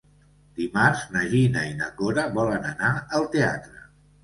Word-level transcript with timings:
Dimarts 0.59 1.03
na 1.17 1.21
Gina 1.35 1.67
i 1.73 1.77
na 1.83 1.91
Cora 2.01 2.25
volen 2.41 2.67
anar 2.73 2.91
al 3.21 3.31
teatre. 3.39 3.89